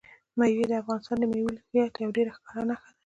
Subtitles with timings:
[0.37, 2.97] مېوې د افغانستان د ملي هویت یوه ډېره ښکاره نښه ده.